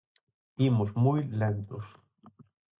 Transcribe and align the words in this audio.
Imos 0.67 0.89
moi 1.05 1.21
lentos. 1.39 1.85